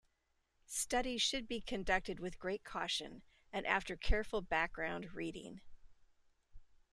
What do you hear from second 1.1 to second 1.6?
should